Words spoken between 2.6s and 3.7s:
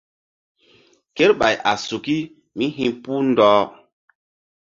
hi̧puh ɗɔh.